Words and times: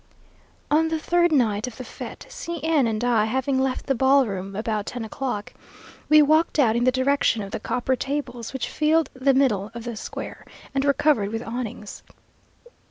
On 0.71 0.87
the 0.87 0.97
third 0.97 1.31
night 1.31 1.67
of 1.67 1.77
the 1.77 1.83
fête, 1.83 2.27
C 2.31 2.59
n 2.63 2.87
and 2.87 3.03
I 3.03 3.25
having 3.25 3.59
left 3.59 3.85
the 3.85 3.93
ball 3.93 4.25
room, 4.25 4.55
about 4.55 4.87
ten 4.87 5.05
o'clock, 5.05 5.53
walked 6.09 6.57
out 6.57 6.75
in 6.75 6.85
the 6.85 6.91
direction 6.91 7.43
of 7.43 7.51
the 7.51 7.59
copper 7.59 7.95
tables 7.95 8.51
which 8.51 8.67
filled 8.67 9.11
the 9.13 9.35
middle 9.35 9.69
of 9.75 9.83
the 9.83 9.95
square, 9.95 10.43
and 10.73 10.83
were 10.83 10.91
covered 10.93 11.29
with 11.31 11.43
awnings. 11.45 12.01